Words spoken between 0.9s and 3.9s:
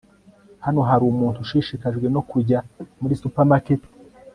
umuntu ushishikajwe no kujya muri supermarket